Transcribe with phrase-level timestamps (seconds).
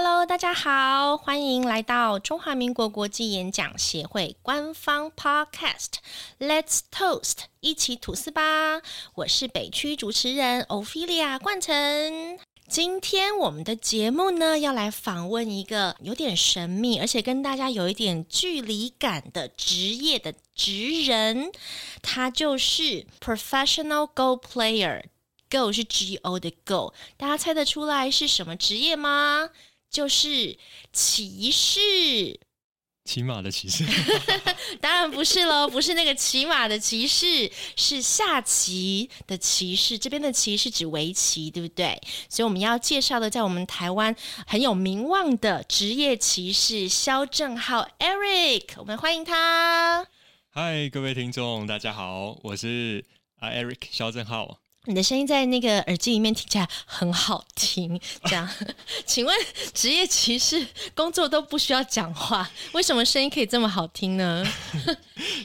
[0.00, 5.94] Hello，大家好，欢迎来到中华民国国际演讲协会官方 Podcast
[6.38, 8.80] Let's Toast，一起吐司吧！
[9.16, 12.38] 我是北区主持人 Ophelia 冠城。
[12.68, 21.50] 今天我们的节目呢，要来访问一个有点神秘，而且跟大家有一点距离感的职业的职人，
[22.02, 25.02] 他就是 Professional Go Player。
[25.50, 29.48] Go 是 G O 的 Go，大家猜得出来是什么职业吗？
[29.90, 30.58] 就是
[30.92, 32.40] 骑士。
[33.04, 33.86] 骑马的骑士？
[34.82, 39.98] 当然不是喽，不是那个骑马的骑士，是下棋的骑士。
[39.98, 41.98] 这边的棋是指围棋，对不对？
[42.28, 44.14] 所以我们要介绍的，在我们台湾
[44.46, 50.06] 很有名望的职业骑士肖正浩 Eric，我们欢迎他。
[50.50, 53.06] 嗨，各位听众，大家好，我是
[53.38, 54.60] 啊 Eric 肖正浩。
[54.88, 58.48] 你的声音在那个耳机里面听起来很好听， 这样，
[59.04, 59.36] 请问
[59.74, 64.42] 职业骑士工作都不需要讲话，为什么声音可以这么好听呢？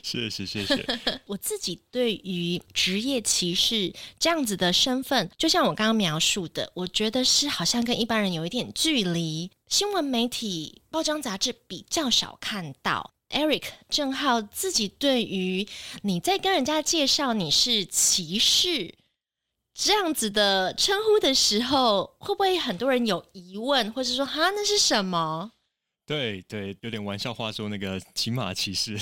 [0.01, 0.85] 谢谢谢谢。
[1.27, 13.11] 我自己对于职业骑士这样子的身份，就像我刚刚描述的，我觉得是好像跟一般人有一点距离，新闻媒体、包装杂志比较少看到。
[13.29, 15.67] Eric 正浩自己对于
[16.03, 18.95] 你在跟人家介绍你是骑士。
[19.73, 25.51] 这样子的称呼的时候，会不会很多人有疑问，或是说哈那是什么？
[26.05, 28.99] 对对，有点玩笑话说那个骑马骑士，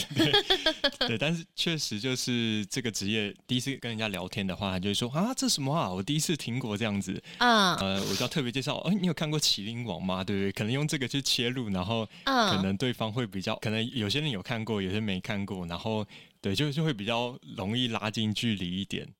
[1.08, 10.24] 对，但是确实就是这个职业，第一次跟人家聊天的话，就会说啊这什么啊，我第一次听过这样子啊，呃，我就要特别介绍，哦，你有看过《麒麟王》吗？
[10.24, 10.52] 对不对？
[10.52, 16.06] 可能用这个去切入，然后可能对方会比较，可能有些人有看过，有些没看过，然后
[16.40, 19.12] 对，就就会比较容易拉近距离一点。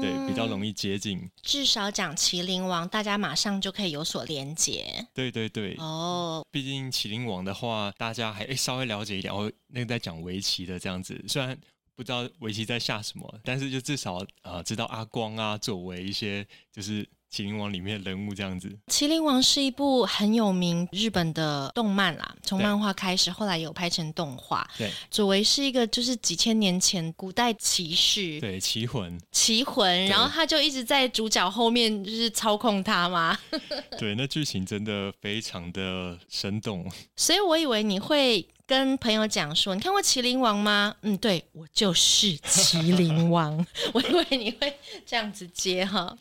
[0.00, 1.28] 对，比较容易接近。
[1.42, 5.06] 至少讲《麒麟王》，大家马上就可以有所连接。
[5.14, 5.74] 对对对。
[5.78, 9.32] 哦，毕竟《麒麟王》的话，大家还稍微了解一点。
[9.32, 11.58] 哦，那个在讲围棋的这样子，虽然
[11.96, 17.08] 不知道围棋在下什么，但是就至少呃知道阿光啊，作为一些就是。
[17.32, 24.68] 麒麟王里面人物这样子，麒麟王是一部很有名日本的动漫啦，从漫画开始，后来有拍成动画。
[24.78, 33.38] 对，佐为是一个就是几千年前古代骑士，对，骑魂，骑魂，然后他就一直在主角后面就是操控他嘛。
[33.98, 36.90] 对，那剧情真的非常的生动。
[37.14, 40.94] 所以我以为你会跟朋友讲说，你看过麒麟王吗？
[41.02, 43.64] 嗯，对我就是麒麟王。
[43.92, 44.72] 我以为你会
[45.04, 46.16] 这样子接哈。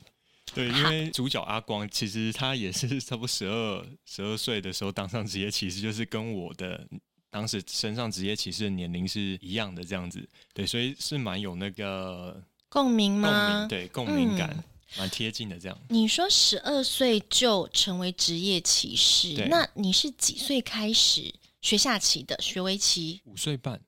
[0.53, 6.87] 对，因为主角阿光其实他也是 差不多十二十二岁的时候当上职业骑士，就是跟我的
[7.29, 10.27] 当时身上职业骑士的年龄是一样的这样子。
[10.53, 13.29] 对，所以是蛮有那个共鸣吗？
[13.29, 14.63] 共鸣对，共鸣感
[14.97, 15.77] 蛮贴近的这样。
[15.89, 21.31] 你说十二岁就成为职业骑士，那你是几岁开始
[21.61, 22.35] 学下棋的？
[22.41, 23.21] 学围棋？
[23.25, 23.79] 五岁半。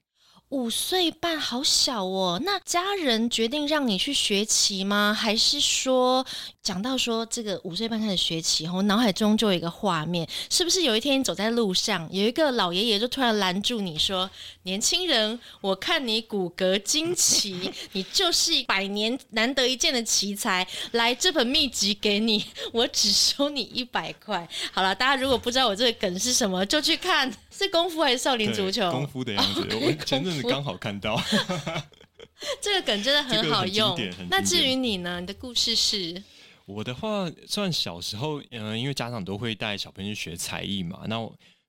[0.50, 5.16] 五岁半好小哦，那家人决定让你去学棋吗？
[5.16, 6.26] 还是说
[6.64, 14.28] 讲到说这个五岁半开始学棋，我脑海中就有一个画面，是不是有一天走在路上，有一个老爷爷就突然拦住你说
[14.64, 22.44] ：“年轻人，我看你骨骼惊奇，你就是百年难得一见的奇才，来这本秘籍给你，
[22.74, 27.32] 我只收你一百块。”好了，大家如果不知道我这个梗是什么，就去看。
[27.66, 28.90] 是功夫还是少林足球？
[28.90, 31.22] 功夫的样子，我前阵子刚好看到。
[32.62, 34.00] 这个梗真的很好用。
[34.30, 35.20] 那至于你呢？
[35.20, 36.24] 你的故事是？
[36.66, 41.02] 我的话，算小时候，嗯，因为家长都会带小朋友去学才艺嘛。
[41.08, 41.18] 那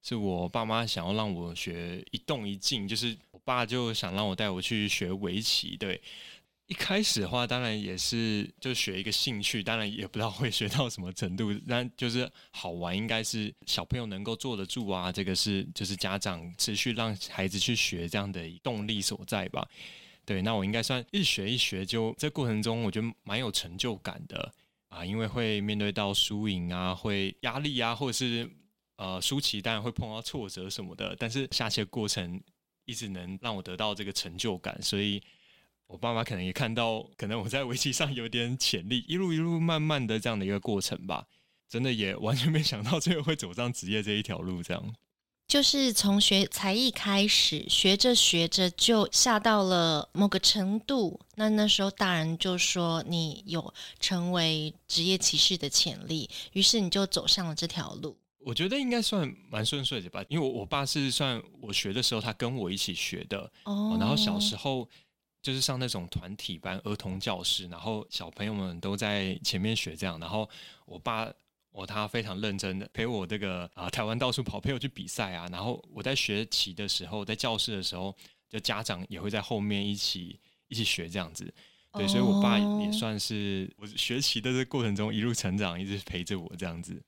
[0.03, 6.01] 是我爸妈想要让我学一动一静，就是我爸就想让我带我去学围棋，对。
[6.71, 15.11] 一开始的话，当然也是就学一个兴趣，当然也不知道会学到什么程度，但就是好玩，应该是小朋友能够坐得住啊。
[15.11, 19.69] 这个是就是家长持续让孩子去学这样的动力所在吧。
[20.25, 24.55] 对，那我应该算一学一学，就这过程中我觉得蛮有成就感的
[24.91, 28.49] 啊，因为会面对到输赢啊，会压力啊，或者是
[28.95, 32.41] 呃输棋当然会碰到挫折什么的，但是下棋的过程
[32.85, 35.21] 一直能让我得到这个成就感，所以。
[35.91, 41.27] 我爸妈可能也看到，可能我在围棋上有点潜力，一路一路慢慢的这样的一个过程吧，
[41.69, 44.63] 真的也完全没想到最后会走上职业这一条路。
[44.63, 44.95] 这样，
[45.49, 58.17] 就是从学才艺开始，学着学着就下到了某个程度，那那时候大人就说你有成为职业骑士的潜力，于是你就走上了这条路。
[58.39, 64.89] 我觉得应该算蛮顺遂的吧，因为我我爸是算我学的时候他跟我一起学的，哦，然后小时候。
[65.43, 70.49] 就是上那种团体班、儿童教室，然后小朋友们都在前面学这样，然后
[70.85, 71.33] 我爸
[71.71, 75.47] 我，他非常认真的陪我这个啊台湾到处跑，陪我去比赛啊。
[75.51, 78.15] 然后我在学棋的时候，在教室的时候，
[78.49, 80.39] 就家长也会在后面一起
[80.69, 81.53] 一起学这样子。
[81.93, 87.03] 对，所以我爸也算是我学习的这过程中一路成长，一直陪着我这样子。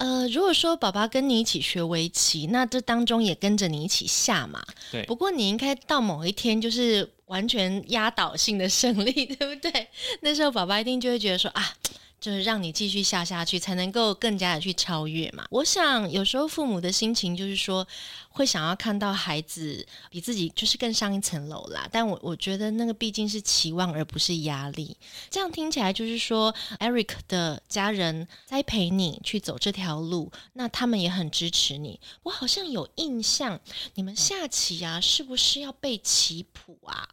[0.00, 4.62] 呃，如果说爸爸跟你一起学围棋，那这当中也跟着你一起下嘛。
[4.90, 5.04] 对。
[5.04, 9.88] 不过你应该到某一天就是完全压倒性的胜利， 对不对？
[10.20, 11.74] 那时候爸爸一定就会觉得说啊。
[12.20, 15.46] 就是让你继续下下去，才能够更加的去超越嘛。
[15.50, 17.86] 我想有时候父母的心情就是说，
[18.28, 21.88] 会想要看到孩子比自己就是更上一层楼啦。
[21.90, 24.96] 但我我觉得那个毕竟是期望，而不是压力。
[25.30, 31.98] 这样听起来就是说，Eric 的家人栽培你去走这条路，那他们也很支持你。
[32.22, 33.58] 我好像有印象，
[33.94, 37.08] 你们下棋啊，是不是要背棋谱啊？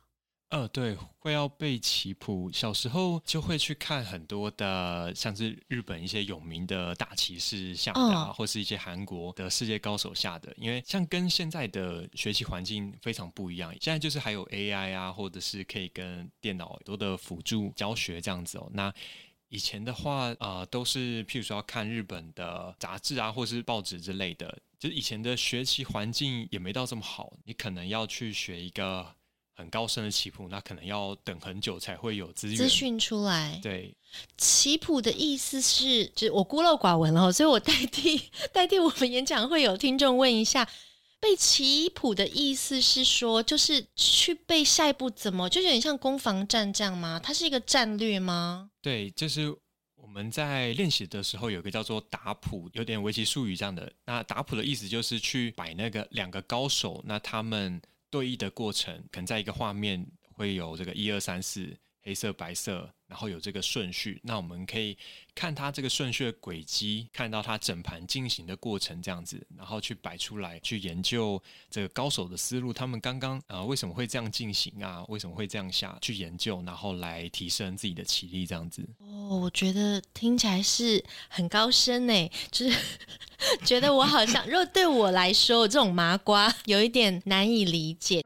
[0.50, 2.50] 呃，对，会要背棋谱。
[2.54, 10.54] 小时候就会去看很多的，像是日本一些有名的大棋士下的，啊，或是一些韩国的世界高手下的。
[10.56, 18.70] 因为像跟现在的学习环境非常不一样，现在就是还有 AI 啊，或者是可以跟电脑多的辅助教学这样子哦。
[18.72, 18.94] 那
[19.50, 24.58] 以前的话，呃，都是譬如说要看日本的杂志啊，或是报纸之类的。
[24.80, 29.17] 就是以前的学习环境也没到这么好，你可能要去学一个。
[29.58, 33.60] 很高深的棋谱，那可能要等很久才会有资资讯出来。
[33.64, 33.92] 对，
[34.38, 38.22] 棋谱的意思是，就是我孤陋寡闻了， 所以我代替
[38.54, 40.70] 代替我们演讲会有听众问一下，
[41.20, 47.20] 背棋谱的意思是说，就是去背下一步怎么，就有点像攻防战这样吗？
[47.22, 48.70] 它是一个战略吗？
[48.80, 49.50] 对，就是
[49.96, 53.92] 我们在练习的时候有个叫做打谱，有点围棋术语这样的。
[54.06, 57.82] 那打谱的意思就是去摆那个两个高手，那他们。
[58.10, 64.22] 对弈的过程，可能在一个画面会有这个一二三四，黑色、白色，然后有这个顺序。
[64.24, 64.96] 那我们可以
[65.34, 75.04] 看它这个顺序的轨迹，看到它整盘进行的过程这样子，然后去摆出来，去研究这个高手的思路，他们刚刚啊为什么会这样进行啊？
[75.08, 78.88] 为什么会这样下去研究，然后来提升自己的棋力这样子。
[79.00, 82.78] 哦，我觉得听起来是很高深呢，就是
[83.66, 88.24] 觉得我好像，如果对我来说，这种麻瓜有一点难以理解。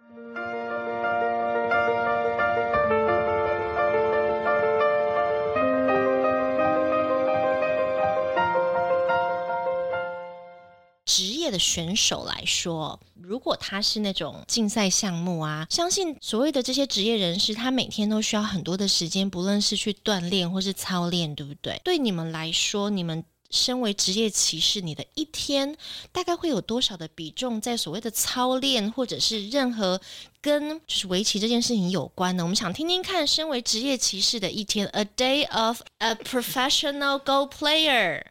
[11.51, 21.79] 的选手来说，如果他是那种竞赛项目啊，相信所谓的这些职业人士，他每天都需要很多的时间，不论是去锻炼或是操练，对不对？
[21.83, 25.77] 对你们来说，你们身为职业骑士，你的一天
[26.11, 29.99] 大概会有多少的比重在所谓的操练，或者是任何
[30.41, 32.43] 跟就是围棋这件事情有关呢？
[32.43, 38.23] 我们想听听看，身为职业骑士的一天，a day of a professional Go player，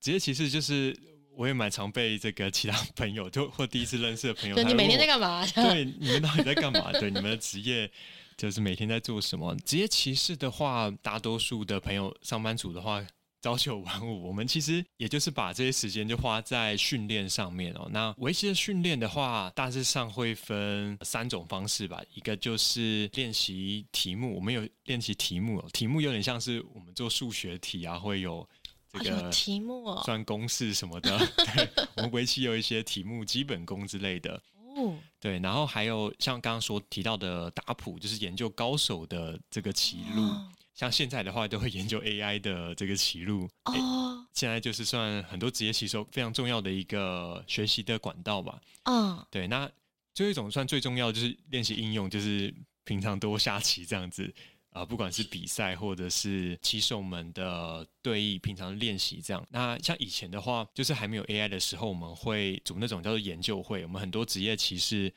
[0.00, 1.09] 职业骑士就是。
[1.40, 5.46] 我也蛮常被这个其他朋友，就或第一次认识的朋友， 对你每天在干嘛？
[5.46, 6.92] 对，你们到底在干嘛？
[6.92, 7.90] 对，你们的职业
[8.36, 9.56] 就是每天在做什么？
[9.64, 13.02] 职业歧视的话，大多数的朋友，上班族的话，
[13.40, 14.28] 朝九晚五。
[14.28, 17.88] 我们其实也就是把这些时间就花在训练上面哦。
[17.90, 22.02] 那围棋的训练的话，大致上会分三种方式吧。
[22.12, 28.46] 一个就是练习题目，我们有练习题目哦，题目有点像是我们做数学题啊，会有。
[28.92, 34.42] 这个题目算公式什么的， 对，我们围棋有一些题目，基本功之类的。
[34.76, 40.32] 哦，对，然后还有像刚刚说提到的打谱，就是研究高手的这个棋路。
[40.74, 43.46] 像现在的话，都会研究 AI 的这个棋路。
[43.64, 48.58] 哦，现在就是算很多职业棋手非常重要的一个学习的管道吧。
[48.84, 49.70] 嗯，对，那
[50.14, 52.54] 最后一种算最重要就是练习应用，就是
[52.84, 54.32] 平常多下棋这样子。
[54.70, 59.44] 啊，不管是比赛或者是棋手们的对弈，平常练习这样。
[59.50, 63.82] 那像以前的话，就是还没有 AI 的时候，我们会组那种叫做研究会。
[63.82, 65.12] 我们很多职业棋士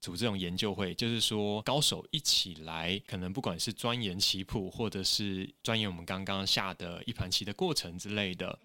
[0.00, 8.58] 组这种研究会，就是说高手一起来，可能不管是钻研棋谱，或者是钻研我们刚刚下的一盘棋的过程之类的。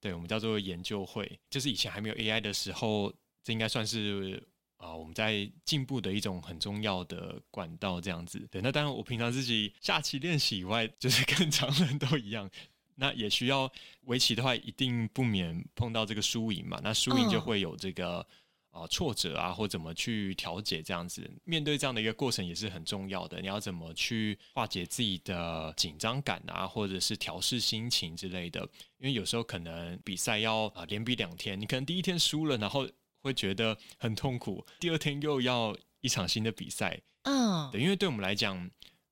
[0.00, 1.40] 对，我们叫做研究会。
[1.50, 3.12] 就是以前还没有 AI 的时候，
[3.42, 4.40] 这应该算是。
[4.76, 8.38] 啊，我们在进步的一种很重要的管道，这样子。
[8.50, 12.50] 对，那当然，我平常自己下棋练习以外，就是 跟常人都一样。
[12.96, 13.70] 那也需要
[14.02, 16.78] 围棋的话，一定不免碰到这个输赢嘛。
[16.82, 18.24] 那输赢就会有这个
[18.70, 21.28] 啊挫折啊，或怎么去调节这样子。
[21.44, 23.40] 面对这样的一个过程也是很重要的。
[23.40, 28.60] 你要怎么去化解自己的紧张感啊，或者是调试心情之类的？
[28.98, 32.86] 因为有时候可能比赛要啊连比两天，你可能第一天输了，然后。
[33.24, 38.70] 会觉得很痛苦，第二天又要一场新的比赛，嗯，对，因为对我们来讲，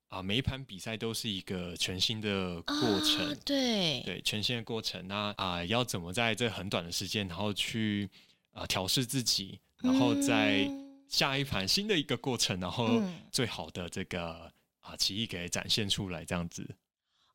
[0.09, 5.07] 啊，每一盘比赛都是一个全新的过程，啊对，对，全新的过程。
[5.07, 8.07] 那啊、要怎么在这很短的时间，然后去
[8.51, 10.83] 啊调试自己，然后在嗯。
[11.09, 13.13] 下一盘新的一个过程，然后嗯。
[13.31, 16.67] 最好的这个啊棋艺给展现出来，这样子。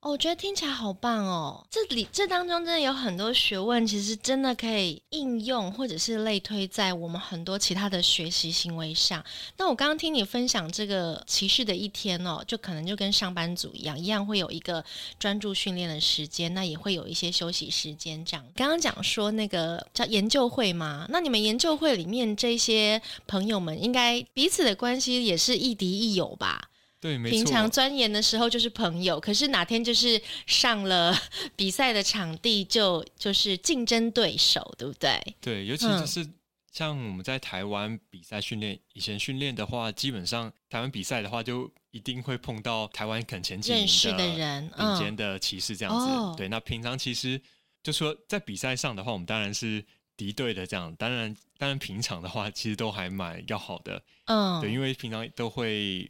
[0.00, 1.66] 哦，我觉得听起来好棒哦！
[1.68, 9.24] 这里这当中真的有很多学问，其实真的可以应用，或者是类推在我们很多其他的学习行为上。
[9.56, 14.84] 那我刚刚听你分享这个骑士的一天哦，就可能就跟上班族一样，一样会有一个
[15.18, 18.24] 专注训练的时间，那也会有一些休息时间。
[18.24, 26.70] 这样，刚刚讲说那个叫研究会嘛，那你们研究会里面这些朋友们，应该彼此的关系也是亦敌亦友吧？
[27.00, 27.70] 对，没平常。
[27.70, 31.16] 钻研的时候就是朋友，可是哪天就是上了
[31.54, 35.36] 比赛的场地就就是竞争对手，对不对？
[35.40, 36.28] 对，尤其嗯就是
[36.72, 46.06] 像我们在台湾比赛训练，以前训练的话，基本上台湾比赛的话，就一定会碰到台湾肯前几名认识的人，顶尖嗯，的骑士这样子。
[46.06, 47.40] 哦对，那平常其实
[47.82, 49.84] 就说在比赛上的话，我们当然是
[50.16, 50.94] 敌对的这样。
[50.96, 54.02] 当然，当然平常的话，其实都还蛮要好的。
[54.26, 56.08] 嗯，对，因为平常都会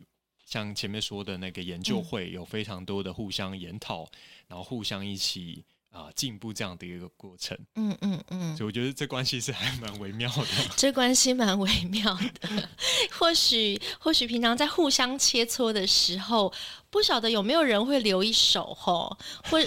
[0.49, 4.09] 像前面说的那个研究会，有非常多的互相研讨，
[4.47, 7.55] 然后互相一起啊进、步这样的一个过程。
[7.75, 10.47] 嗯嗯嗯，所以我觉得这关系是还蛮微妙的。
[10.75, 12.69] 这关系蛮微妙的。
[13.13, 16.51] 或许或许平常在互相切磋的时候，
[16.91, 19.15] 不晓得有没有人会留一手吼，
[19.51, 19.59] 或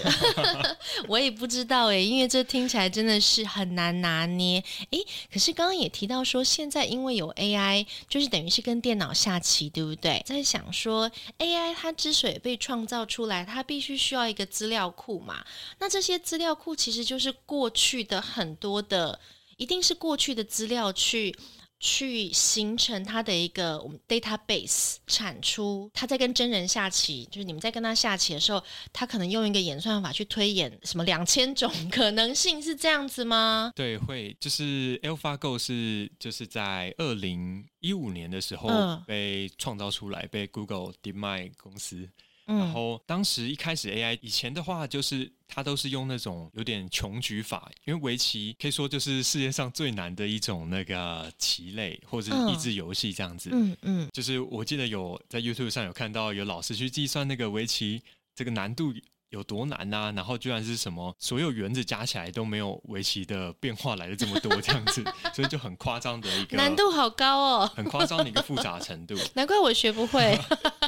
[1.08, 4.64] 我也不知道诶，因为这听起来真的是很难拿捏。
[4.90, 10.24] 诶，可是刚刚也提到说，现在因为有 AI，就是等于是跟电脑下棋，对不对？
[10.26, 15.46] 在想说 AI 它之所以被创造出来，它必须需要一个资料库嘛。
[15.78, 19.20] 那这些资料库其实就是过去的很多的，
[19.58, 21.36] 一定是过去的资料去。
[21.84, 33.72] 去形成它的一个我们 database 产出，他在跟真人下棋，就是你们在跟他下棋的时候，他可能用一个演算法去推演什么两千种可能性，是这样子吗？
[33.76, 42.08] 对，会就是 AlphaGo 是就是在二零一五年的时候嗯被创造出来，被 Google DeepMind 公司。
[42.52, 53.50] 嗯然后当时一开始 AI 以前的话，就是它都是用那种有点穷举法，因为围棋可以说就是世界上最难的一种那个棋类或者嗯益智游戏这样子。
[53.54, 58.02] 嗯嗯，就是我记得有在 YouTube 上有看到有老师去计算那个围棋
[58.36, 58.94] 这个难度
[59.32, 69.16] 有多难呐、然后居然是什么所有原子加起来都没有围棋的变化来的这么多这样子， 所以就很夸张的一个难度好高哦，很夸张的一个复杂程度。
[69.34, 70.38] 难怪我学不会。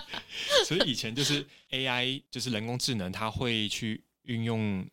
[0.66, 4.86] 所以以前就是 AI 就是人工智能，它会去运用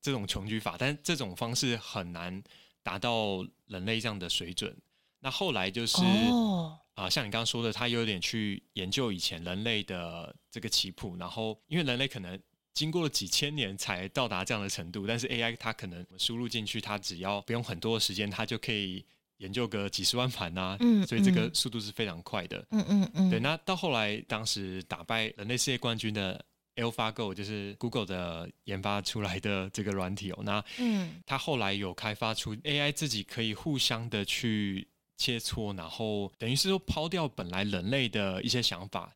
[0.00, 2.42] 这种穷举法，但是这种方式很难
[2.82, 4.76] 达到人类这样的水准。
[5.20, 6.02] 那后来就是。
[6.30, 12.36] 哦，啊、像你刚刚说的，他有点去研究以前人类的这个棋谱，然后因为人类可能
[12.78, 19.04] 经过了几千年才到达这样的程度，但是 AI 它可能输入进去，它只要不用很多的时间，它就可以
[19.38, 22.64] 研究个几十万盘呐、嗯所以这个嗯速度是非常快的。
[22.70, 26.44] 嗯嗯嗯，对，那到后来，当时打败人类世界冠军的
[26.76, 39.12] AlphaGo 就是 Google 的研发出来的这个软体哦，那嗯它后来有开发出 AI 自己可以互相的去切磋，然后等于是说抛掉本来人类的一些想法。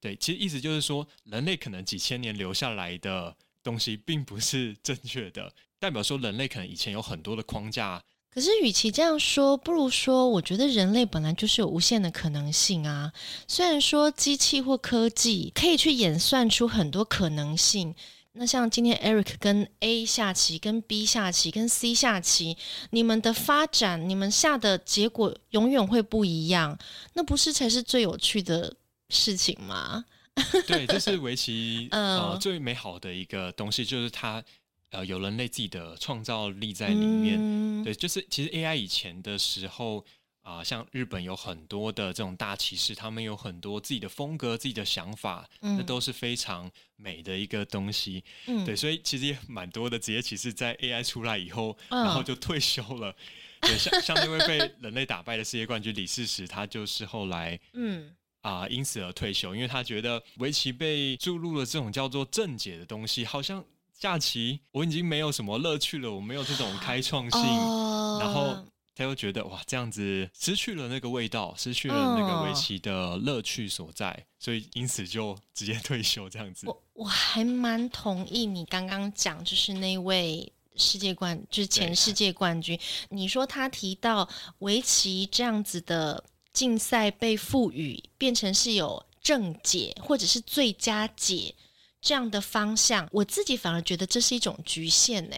[0.00, 8.02] 对，其实意思就是说，人类可能几千年留下来的东西并不是正确的，代表说人类可能以前有很多的框架。
[8.32, 13.12] 可是，与其这样说，不如说，我觉得人类本来就是有无限的可能性啊。
[13.48, 17.92] 虽然说机器或科技可以去演算出很多可能性，
[18.34, 22.56] 那像今天 Eric 跟 A 下棋、跟 B 下棋、跟 C 下棋，
[22.90, 26.78] 你们的发展、你们下的结果永远会不一样，
[27.14, 28.76] 那不是才是最有趣的
[29.10, 30.04] 事情吗？
[30.66, 34.42] 对，这是围棋 呃嗯最美好的一个东西，就是它
[34.90, 37.36] 呃有人类自己的创造力在里面。
[37.38, 40.04] 嗯、对，就是其实 AI 以前的时候
[40.42, 48.24] 啊、像日本有很多的这种大骑士，他们有很多自己的风格、自己的想法，那嗯都是非常美的一个东西。
[48.46, 53.14] 嗯对，所以其实也蛮多的职业骑士在 AI 出来以后，嗯然后就退休了。
[53.60, 58.10] 对，像像那位被人类打败的世界冠军李世石，他就是后来 嗯
[58.42, 68.56] 啊、因此而退休，因为他觉得围棋被注入了这种叫做正解的东西，好像下棋我已经没有什么乐趣了，我没有这种开创性，哦，然后
[68.94, 76.66] 他又觉得哇，这样子失去了那个味道，失去了那个围棋的乐趣所在，所以因此就直接 退休这样子。
[76.66, 82.78] 我我还蛮同意你刚刚讲，就是那位世界冠，就是前世界冠军。
[83.10, 84.26] 你说他提到
[84.60, 91.54] 围棋这样子的竞赛被赋予变成是有正解或者是最佳解
[92.00, 95.36] 这样的方向，我自己反而觉得这是一种局限呢。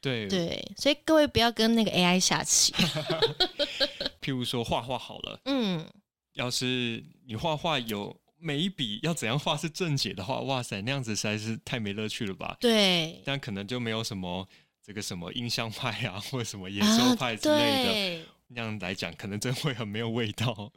[0.00, 2.72] 对对，所以各位不要跟那个 AI 下棋。
[4.20, 5.86] 譬如说画画好了，嗯，
[6.34, 12.56] 要是你画画有每一笔要怎样画是正解的话，哇塞，那样子实在是太没乐趣了吧？
[12.60, 14.46] 对，但可能就没有什么
[14.84, 20.70] 这个什么印象派啊，或者什么野兽派之类的，对那样来讲，可能真会很没有味道。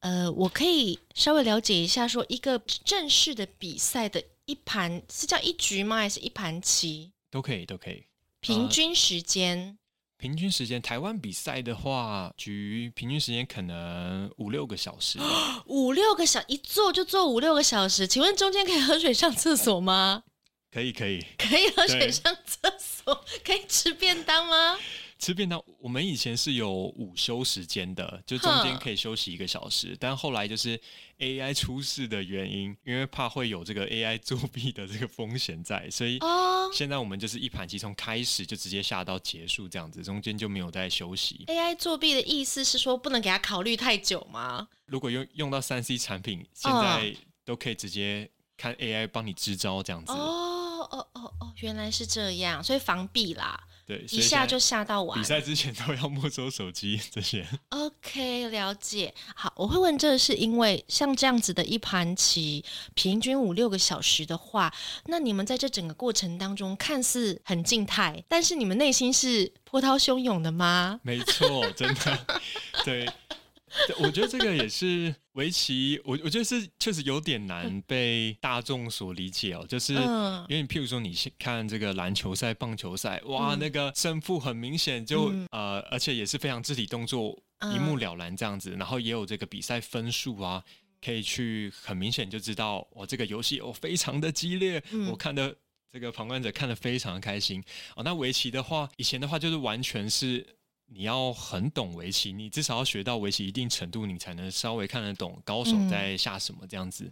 [0.00, 5.98] 呃，我可以稍微了解一下，说一个正式的比赛的一盘是叫一局吗？
[5.98, 7.12] 还是一盘棋？
[7.30, 8.06] 都可以，都可以。
[8.40, 9.76] 平均时间？
[10.20, 15.18] 平均时间，台湾比赛的话，局平均时间可能五六个小时。
[15.64, 20.24] 五六个小一坐就坐五六个小时，请问中间可以喝水上厕所吗？
[20.70, 24.76] 可以，可以，可以喝水上厕所， 可以吃便当吗？
[25.20, 25.62] 吃便当。
[25.78, 30.80] 我们以前是有午休时间的，就中间可以休息一个小时，但后来就是
[31.18, 41.44] AI 出事的原因，因为怕会有这个 AI 作弊的这个风险在，所以哦现在我们就是一盘棋从开始就直接下到结束这样子，中间就没有再休息。
[41.48, 44.68] ，AI 作弊的意思是说不能给他考虑太久吗？
[44.86, 50.12] 如果用用到三 C 产品，现嗯在都可以直接看 AI 帮你支招这样子。
[50.12, 53.60] 哦哦哦哦，原来是这样，所以防避啦，
[53.90, 55.24] 对，一下就以现在下到我比。
[55.24, 57.44] 赛之前都要没收手机这些。
[57.70, 59.12] OK，了解。
[59.34, 64.72] 好，我会问这个是因为像这样子的一盘棋，平均五六个小时的话，
[65.06, 71.00] 那你们在这整个过程当中看似很静态，但是你们内心是波涛汹涌的吗？
[71.02, 72.26] 没错，真的，
[72.84, 73.08] 对
[73.98, 79.64] 我觉得这个也是围棋，我我觉得是确实有点难被大众所理解哦。
[79.68, 80.44] 就是嗯。
[80.48, 83.58] 因为你譬如说你去看这个篮球赛、棒球赛，哇，嗯。
[83.58, 85.46] 那个胜负很明显就，嗯。
[85.52, 87.72] 呃，而且也是非常肢体动作嗯。
[87.74, 90.64] 一目了然这样子，然后也有这个比赛分数啊，
[91.00, 95.08] 可以去很明显就知道，我这个游戏哦非常的激烈，嗯。
[95.10, 95.54] 我看的
[95.92, 97.62] 这个旁观者看的非常的开心。
[97.94, 98.02] 哦。
[98.02, 100.44] 那围棋的话，以前的话就是完全是
[100.92, 107.10] 你要很懂围棋，你至少要学到围棋一定程度，你才能稍微看得懂高手嗯在下什么这样子。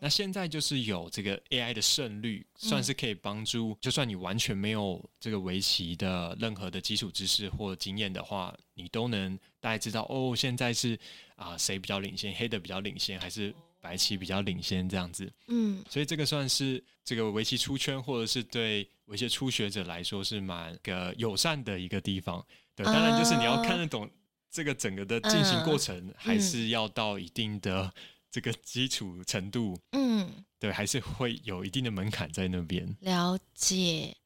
[0.00, 10.96] 那现在就是有这个 AI 的胜率，算是可以帮助，就算你完全没有这个围棋的任何的基础知识或经验的话，你都能大概知道哦，现在是
[11.34, 15.30] 啊谁、比较领先，黑的比较领先，还是白棋比较领先这样子。
[15.48, 22.46] 嗯所以这个算是这个围棋出圈，或者是对围棋初学者来说是蛮个友善的一个地方。
[22.78, 24.08] 对，当然就是你要看得懂
[24.48, 27.92] 这个整个的进行过程，还是要到一定的
[28.30, 29.76] 这个基础程度。
[29.90, 32.96] 嗯，对，还是会有一定的门槛在那边。
[33.00, 34.16] 了解。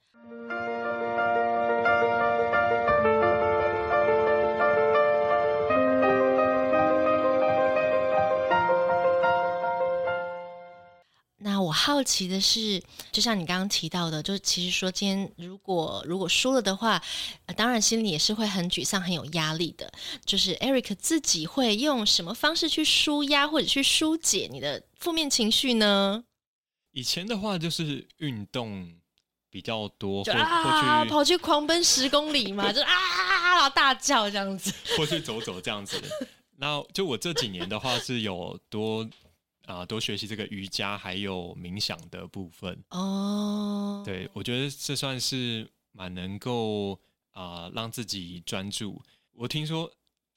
[11.85, 17.03] 好奇的是，就像你刚刚提到的，就是其实说今天如果如果输了的话，
[17.47, 19.93] 呃当然心里也是会很沮丧、很有压力的。
[20.25, 26.23] 就是 Eric 自己会用什么方式去舒压或者去疏解你的负面情绪呢？
[26.93, 28.89] 以前的话就是运动
[29.51, 32.93] 比较多，就或啊，去跑去狂奔十公里嘛， 就啊，
[33.55, 34.73] 然后大叫这样子。
[34.97, 36.01] 或去走走这样子。
[36.59, 39.05] 那就我这几年的话是有多
[39.73, 42.79] 啊、多学习这个瑜伽还有冥想的部分。
[42.91, 47.01] 哦，对，我觉得这算是蛮能够
[47.33, 49.01] 啊、让自己专注。
[49.33, 49.91] 我听说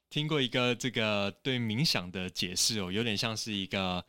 [0.08, 4.02] 听过一个这个对冥想的解释哦，有点像是一个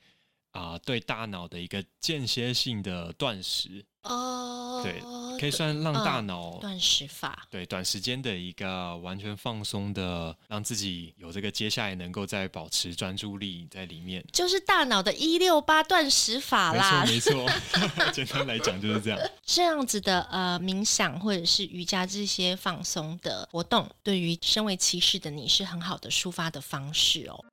[0.52, 5.02] 啊、对大脑的一个间歇性的断食，哦，对
[5.40, 7.46] 可以算让大嗯脑、断食法。
[7.52, 14.24] 对短时间的一个完全放松的，让自己有这个接下来能够再保持专注力在里面。
[14.34, 19.20] 就是大脑的一六八断食法没啦错，，没错， 简单来讲就是这样。
[19.46, 27.46] 这样子的呃冥想或者是瑜伽这些放松的活动，对于身为骑士的你是很好的抒发的方式哦。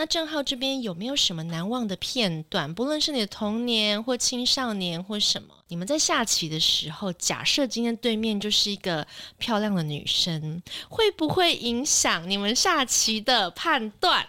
[0.00, 2.72] 那郑浩这边有没有什么难忘的片段？
[2.72, 14.26] 不论是你的童年或青少年或什么，你们在下棋的时候，假设今天对面就是一个漂亮的女生，会不会影响你们下棋的判断？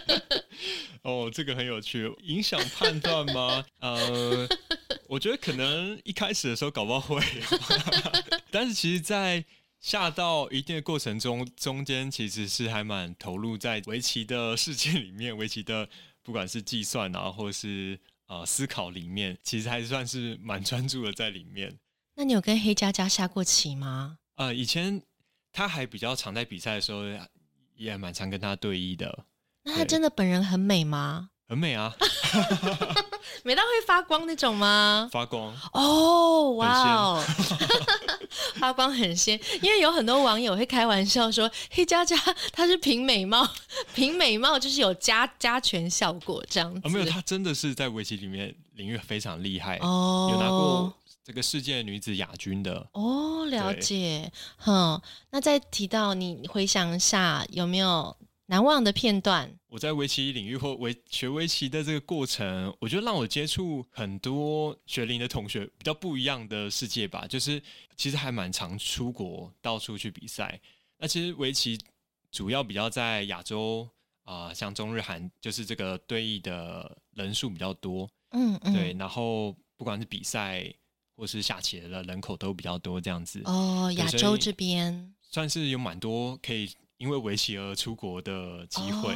[1.00, 3.64] 哦，这个很有趣，影响判断吗？
[3.80, 4.46] 呃，
[5.06, 7.22] 我觉得可能一开始的时候搞不好会，
[8.52, 9.42] 但是其实，在
[9.80, 15.88] 下到一定的过程中，中间其实是还蛮投入在围棋的世界里面， 围棋的
[16.22, 21.78] 不管是计算啊，或是呃思考里面，其实还算是蛮专注的在里面。
[22.16, 24.18] 那你有跟黑佳佳下过棋吗？
[24.34, 25.00] 呃，以前
[25.52, 27.02] 他还比较常在比赛的时候，
[27.76, 29.24] 也蛮常跟他对弈的。
[29.62, 31.30] 那他真的本人很美吗？
[31.48, 31.94] 很美啊，
[33.42, 35.08] 美到会发光那种吗？
[35.10, 37.24] 发光哦，哇哦，
[38.56, 39.40] 发光很鲜。
[39.62, 42.14] 因为有很多网友会开玩笑说，黑佳佳
[42.52, 43.48] 她是凭美貌，
[43.94, 46.86] 凭美貌就是有加加权效果这样子。
[46.90, 50.92] 没有，她真的是在围棋里面领域非常厉害哦，有拿过
[51.24, 53.46] 这个世界女子亚军的哦。
[53.46, 55.00] 了解，哼。
[55.30, 58.14] 那再提到你回想一下，有没有？
[58.50, 59.58] 难忘的片段。
[59.68, 67.26] 我在围棋领域或围学围棋的这个过程，我觉得让我接触很多学龄的同学比较不一样的世界吧。
[67.28, 67.62] 就是
[67.94, 70.58] 其实还蛮常出国到处去比赛。
[70.96, 71.78] 那其实围棋
[72.32, 73.86] 主要比较在亚洲
[74.24, 78.08] 啊，像中日韩，就是这个对弈的人数比较多。
[78.30, 78.72] 嗯嗯。
[78.72, 80.72] 对，然后不管是比赛
[81.14, 83.42] 或是下棋的人口都比较多，这样子。
[83.44, 86.70] 哦，亚洲这边算是有蛮多可以。
[86.98, 89.14] 因为围棋而出国的机会，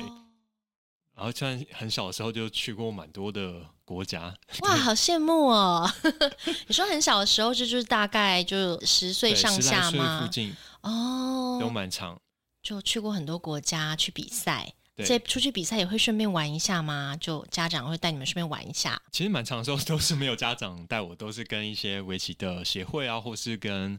[1.14, 5.88] 然后虽然很小的时候就去过蛮多的国家， 哇，好羡慕哦！
[6.66, 10.20] 你说很小的时候，就就是大概就十岁上下吗？
[10.22, 12.20] 附近哦，都蛮长，
[12.62, 14.74] 就去过很多国家去比赛。
[15.04, 17.16] 这出去比赛也会顺便玩一下吗？
[17.18, 19.00] 就家长会带你们顺便玩一下？
[19.10, 23.98] 其实蛮长的时候都是没有家长带我，都是跟一些围棋的协会啊，或是跟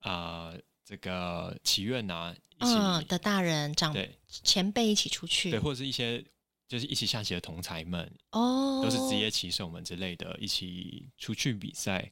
[0.00, 0.52] 啊
[0.88, 2.34] 这个祈愿啊。
[2.60, 3.94] 嗯，的大人长
[4.26, 6.24] 前辈一起出去，对，或者是一些
[6.66, 12.10] 就是一起下棋的同才们哦，都是职业棋手们之类的，一起出去比赛。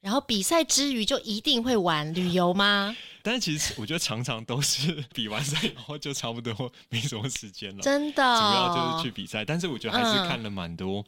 [0.00, 2.96] 然后比赛之余就一定会玩旅游吗？
[3.22, 9.44] 但是其实我觉得常常都是比完赛以后就差不多没什么时间了，真的，主要就是去比赛。
[9.44, 11.04] 但是我觉得还是看了蛮多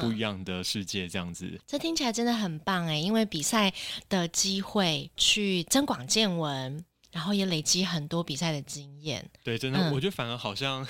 [0.00, 1.60] 不一样的世界，这样子。
[1.66, 3.72] 这听起来真的很棒哎，因为比赛
[4.08, 6.84] 的机会去增广见闻。
[7.12, 9.28] 然后也累积很多比赛的经验。
[9.42, 10.86] 对，真的，我觉得反而好像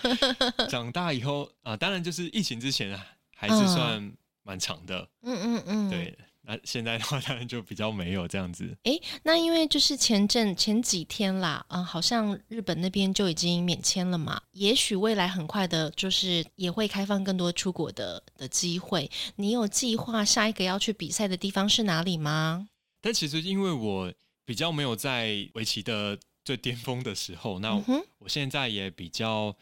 [0.68, 5.08] 长大以后啊，当然就是疫情之前啊，还是算蛮长的。
[5.22, 5.88] 嗯嗯嗯。
[5.88, 8.76] 对，那现在的话当然就比较没有这样子。
[8.84, 14.40] 哎，那因为就是前阵前几天啦，嗯，好像日本那边就已经免签了嘛。
[14.52, 19.10] 也许未来很快的，就是也会开放更多出国的的机会。
[19.36, 22.68] 你有计划下一个要去比赛的地方是哪里吗？
[23.00, 24.12] 但其实因为我。
[24.46, 27.74] 比较没有在围棋的最巅峰的时候，那
[28.18, 29.56] 我现在也比较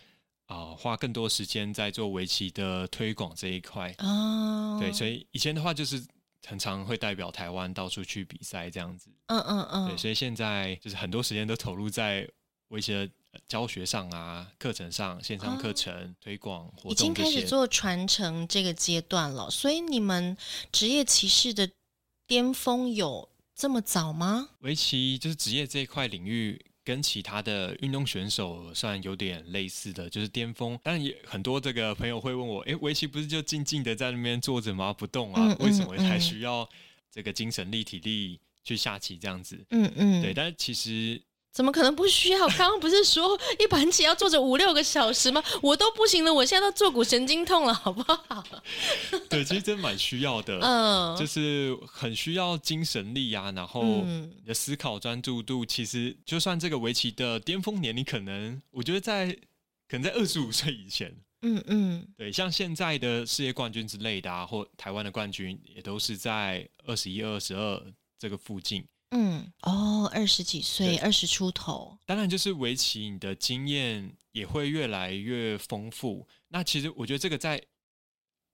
[0.46, 4.78] 啊花更多时间在做围棋的推广这一块哦。
[4.80, 6.04] 对，所以以前的话就是
[6.46, 9.10] 很常会代表台湾到处去比赛这样子。
[9.26, 9.88] 嗯嗯嗯。
[9.88, 12.28] 对，所以现在就是很多时间都投入在
[12.68, 13.08] 围棋的
[13.48, 19.50] 教学上啊，课程上，线上课程推广活动已经开始做传承这个阶段了。
[19.50, 20.36] 所以你们
[20.70, 21.70] 职业棋士的
[22.26, 23.28] 巅峰有？
[23.54, 24.48] 这么早吗？
[24.60, 30.78] 围棋就是职业这一块领域，跟其他的运动选手算有点类似的，就是巅峰。
[30.82, 34.92] 但也很多这个朋友会问我，诶，围棋不是就静静的在那边坐着吗？
[34.92, 35.56] 不动啊？
[35.60, 36.68] 为什么还需要
[37.10, 39.64] 这个精神力、体力去下棋这样子？
[39.70, 40.34] 嗯嗯，对。
[40.34, 41.20] 但是其实。
[41.52, 42.48] 怎么可能不需要？
[42.56, 45.42] 刚刚不是说一盘棋要坐着五六个小时吗？
[45.60, 48.42] 我都不行了，我现在都坐骨神经痛了，好不好？
[49.28, 59.26] 对，其实真蛮需要的，嗯，就是很需要精神力啊，然后你的思考专注度，其实就算这个围棋的巅峰年龄，可能我觉得在
[59.86, 67.82] 可能在二十五岁以前，嗯嗯，对，像现在的世界冠军之类的啊，或台湾的冠军，也都是在二十一、二十二
[68.18, 68.82] 这个附近。
[69.14, 76.26] 嗯哦，二十几岁，二十出头，当然就是围棋，你的经验也会越来越丰富。
[76.48, 77.62] 那其实我觉得这个在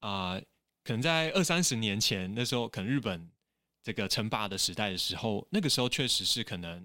[0.01, 0.37] 啊，
[0.83, 3.31] 可能在二三十年前那时候，可能日本
[3.85, 6.85] 这个称霸的时代的时候，那个时候确实是可能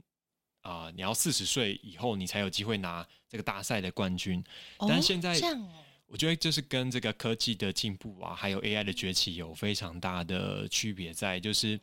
[0.62, 4.43] 啊，你要四十岁以后你才有机会拿这个大赛的冠军。
[4.88, 5.36] 但现在，
[6.05, 11.79] 我觉得就是跟这个科技的进步啊，还有 AI 的崛起有非常大的区别在，就是。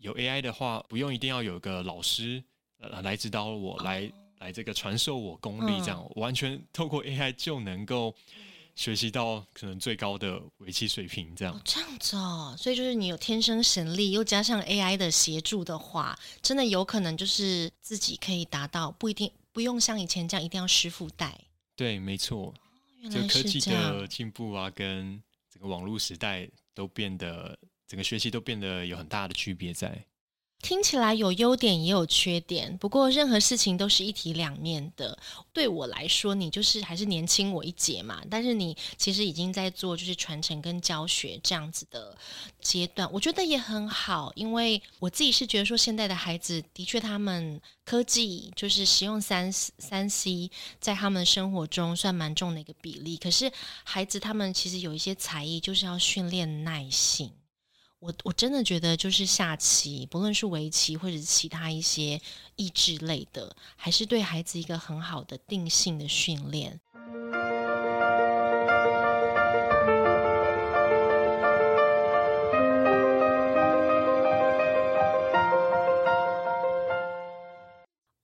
[0.00, 2.42] 有 AI 的话，不用一定要有个老师
[2.78, 8.14] 呃来指导我，来来这个传授我功力，这样完全透过 AI 就能够
[8.74, 11.60] 学习到可能最高的围棋水平，这样。
[11.64, 21.38] 这样子哦，所以就是你有天生神力，又加上 AI 的协助的话，真的有可能就是自己可以达到，不一定不用像以前这样一定要师傅带。
[21.76, 22.54] 对，没错。
[23.02, 27.58] 原来科技的进步啊，跟整个网络时代都变得。
[27.90, 30.04] 整个学习都变得有很大的区别在。
[30.62, 35.18] 听起来有优点也有缺点，不过任何事情都是一体两面的。
[35.52, 42.16] 对我来说，你就是还是年轻我一截嘛，但是你其实已经在做就是传承跟教学这样子的
[42.60, 53.50] 阶段，我觉得也很好，因为我自己是觉得说，现在的孩子的确他们科技就是使用三三 C 在他们生活中算蛮重的一个比例，可是
[53.82, 57.32] 孩子他们其实有一些才艺就是要训练耐性。
[58.00, 62.20] 我我真的觉得，就是下棋，不论是围棋或者其他一些
[62.56, 66.80] 益智类的，还是对孩子一个很好的定性的训练。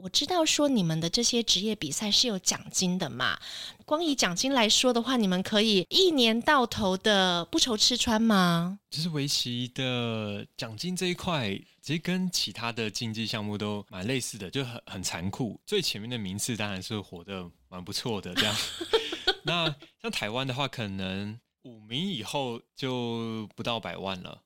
[0.07, 3.37] 我知道说你们的这些职业比赛是有奖金的嘛？
[3.85, 8.79] 光以奖金来说的话，你们可以一年到头的不愁吃穿吗？
[8.89, 11.51] 就是围棋的奖金这一块，
[11.83, 15.61] 其实跟其他的竞技项目都蛮类似的，就很很残酷。
[15.67, 18.57] 最前面的名次当然是活得蛮不错的，这样。
[19.43, 24.43] 那像台湾的话，可能五名以后就不到百万了。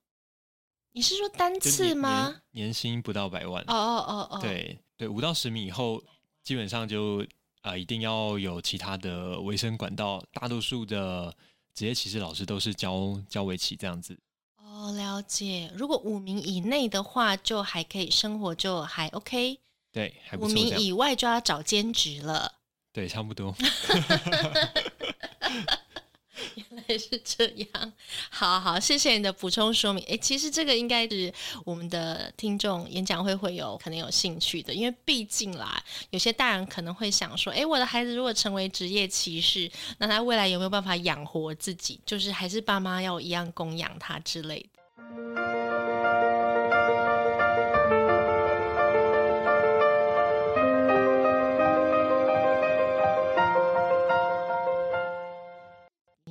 [0.92, 2.40] 你是说单次吗？
[2.52, 3.62] 年薪不到百万。
[3.64, 4.80] 哦哦哦哦，对。
[5.00, 6.04] 对，五到十米以后，
[6.42, 7.26] 基本上就
[7.62, 10.22] 啊，一定要有其他的维生管道。
[10.30, 11.34] 大多数的
[11.72, 14.14] 职业棋士老师都是教教围棋这样子。
[14.58, 15.72] 哦，了解。
[15.74, 19.58] 如果五名以内的话，就还可以生活，就还 OK。
[19.90, 22.56] 对，还五名以外就要找兼职了。
[22.92, 23.56] 对，差不多。
[26.56, 27.92] 原来是这样，
[28.30, 30.02] 好好，谢谢你的补充说明。
[30.04, 31.32] 诶，其实这个应该是
[31.64, 42.00] 我们的听众演讲会会有可能有兴趣的，因为毕竟啦，有些大人可能会想说，诶，我的孩子如果成为职业骑士，那他未来有没有办法养活自己？
[42.06, 44.69] 就是还是爸妈要一样供养他之类的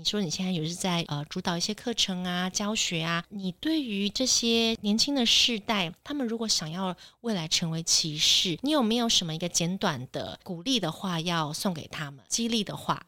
[0.10, 13.06] 说你现在有是在呃主导一些课程啊、教学啊，你对于这些年轻的世代，他们如果想要未来成为骑士，你有没有什么一个简短的鼓励的话要送给他们，激励的话？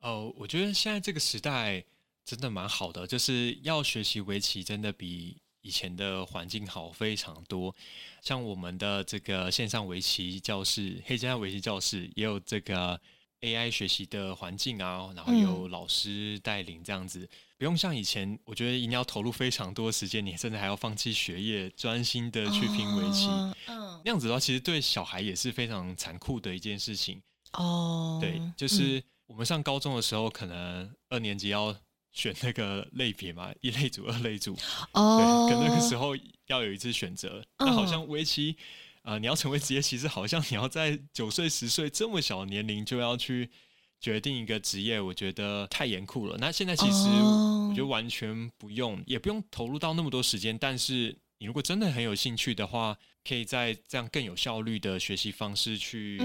[0.00, 1.84] 哦，我觉得现在这个时代
[2.24, 7.72] 真的蛮好的，就是要学习围棋，真的比以前的环境好非常多。
[8.22, 13.00] 像我们的这个线上围棋教室、黑加围棋教室，也有这个。
[13.40, 23.28] AI 学习的环境啊，然后有老师带领这样子，不用像以前，我觉得一定要投入非常多时间，你甚至还要放弃学业，专心的去拼围棋。
[23.66, 27.22] 嗯，那样子的话，其实对小孩也是非常残酷的一件事情。
[27.52, 31.74] 哦，对，就是我们上高中的时候，可能二年级要
[32.12, 34.56] 选那个类别嘛，一类组、二类组。
[34.92, 36.14] 哦，对，可那个时候
[36.46, 38.56] 要有一次选择，那好像围棋。
[39.02, 43.50] 啊，你要成为职业其实，好像你要在九岁、十岁这么小年龄就要去
[43.98, 46.36] 决定一个职业，我觉得太严酷了。
[46.38, 50.56] 那现在其实我觉得完全不用，也不用投入到那么多时间。
[50.58, 52.94] 但是你如果真的很有兴趣的话，
[53.26, 56.20] 可以在这样更有效率的学习方式去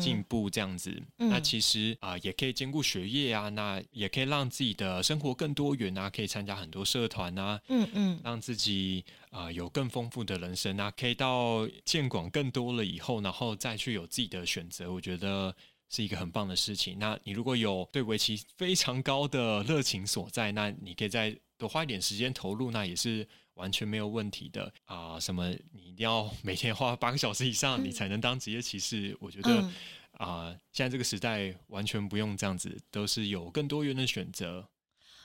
[0.00, 15.52] 进步，这样子，那其实啊也可以兼顾学业啊，那也可以让自己的生活更多元啊，可以参加很多社团啊，嗯嗯，让自己啊有更丰富的人生啊，可以到见广更多了以后，然后再去有自己的选择，我觉得
[15.88, 16.96] 是一个很棒的事情。
[16.96, 23.26] 那你如果有对围棋非常高的热情所在，那你可以再多花一点时间投入，那也是。
[23.60, 25.20] 完全没有问题的啊！
[25.20, 29.14] 什么你一定要每天花八个小时以上，你才能当职业骑士？
[29.20, 29.70] 我觉得
[30.12, 34.66] 啊，现在这个时代完全不用这样子，都是有更多元的选择。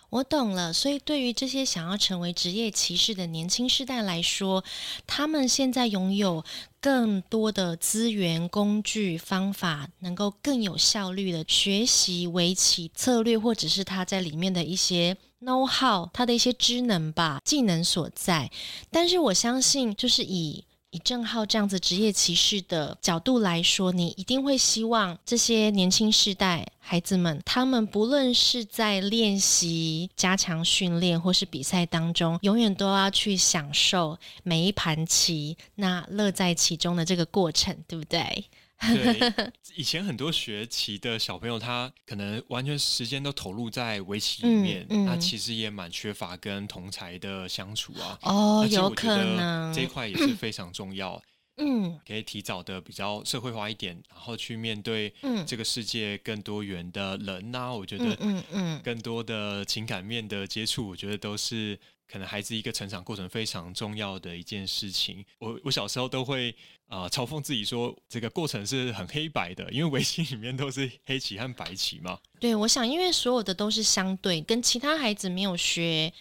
[0.09, 4.63] 我懂了，所以对于这些想要成为职业骑士的年轻世代来说，
[5.07, 6.43] 他们现在拥有
[6.81, 15.15] 更多的资源、工具、方法，能够更有效率的学习围棋策略，或者是他在里面的一些。
[15.45, 18.51] Know how 他的一些职能吧，技能所在。
[18.91, 38.45] 但是我相信，就是以以郑浩这样子职业骑士的角度来说，你一定会希望这些年轻世代孩子们，他们不论是在练习、加强训练，或是比赛当中，永远都要去享受每一盘棋，那乐在其中的这个过程，对不对？
[38.79, 48.19] 对，以前很多学棋的小朋友，他可能完全时间都投入在围棋里面，那其实也蛮缺乏跟同才的相处啊。
[48.23, 51.21] 哦，有可能这一块也是非常重要。
[51.57, 65.25] 嗯可以提早的比较社会化一点，然后去面对嗯这个世界更多元的人呐、我觉嗯得嗯嗯，更多的情感面的接触，我觉得都是可能孩子一个成长过程非常重要的一件事情。
[65.39, 66.51] 我我小时候都会
[66.87, 72.19] 啊、呃嘲讽自己说，这个过程是很黑白的，因为围棋里面都是黑棋和白棋嘛。
[72.39, 76.11] 对，我想因为所有的都是相对，跟其他孩子没有学。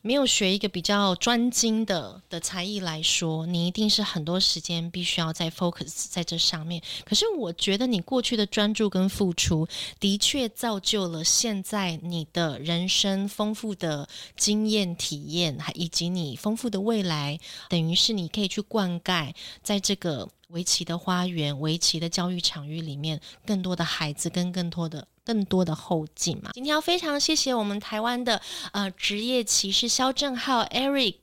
[0.00, 6.80] 没有学一个比较专精的的才艺来说，你一定是很多时间必须要在 focus 在这上面。
[7.04, 9.66] 可是我觉得你过去的专注跟付出，
[9.98, 25.06] 的确造就了现在你的人生丰富的经验体验，还以及你丰富的未来，等于是你可以去灌溉在这个围棋的花园、围棋的教育场域里面，更多的孩子跟更多的。
[25.28, 26.50] 更多的后劲嘛。
[26.54, 28.40] 今天要非常谢谢我们台湾的
[28.72, 31.16] 呃职业骑士肖正浩 Eric，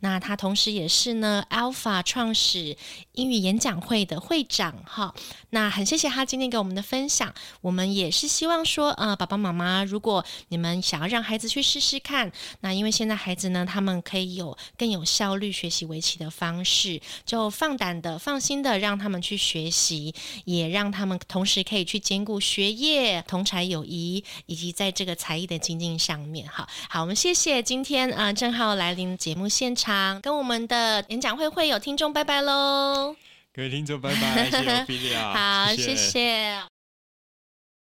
[0.00, 2.76] 那他同时也是呢 Alpha 创始
[3.12, 5.14] 英语演讲会的会长哈。
[5.50, 7.32] 那很谢谢他今天给我们的分享。
[7.60, 20.12] 我们也是希望说，呃，爸爸妈妈，如果你们想要让孩子去试试看，那因为现在孩子呢，他们可以有更有效率学习围棋的方式，就放胆的、放心的让他们去学习，
[20.46, 26.48] 也让他们同时可以去兼顾学业、同才友谊，以及在这个才艺的精进上面。
[26.48, 33.14] 好好，我们谢谢今天啊、呃、正好来临节目现场，跟我们的演讲会会有听众拜拜喽。
[33.52, 36.62] 各位听众，拜拜，谢谢 Ophelia，好，谢谢谢。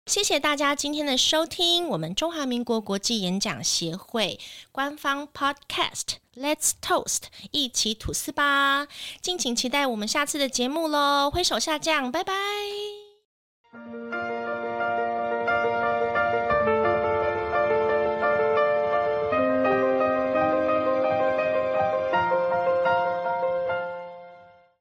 [0.07, 4.37] 谢谢大家今天的收听，我们中华民国国际演讲协会
[4.73, 8.87] 官方 Podcast Let's Toast，一起吐司吧！
[9.21, 12.33] 敬请期待我们下次的节目喽，挥手下降，拜拜。